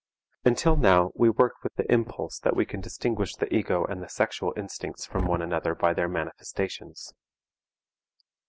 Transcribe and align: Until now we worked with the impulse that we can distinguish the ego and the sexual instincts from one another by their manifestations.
Until 0.43 0.77
now 0.77 1.11
we 1.13 1.29
worked 1.29 1.61
with 1.63 1.75
the 1.75 1.85
impulse 1.91 2.39
that 2.39 2.55
we 2.55 2.65
can 2.65 2.81
distinguish 2.81 3.35
the 3.35 3.53
ego 3.55 3.85
and 3.85 4.01
the 4.01 4.09
sexual 4.09 4.51
instincts 4.57 5.05
from 5.05 5.27
one 5.27 5.43
another 5.43 5.75
by 5.75 5.93
their 5.93 6.07
manifestations. 6.09 7.13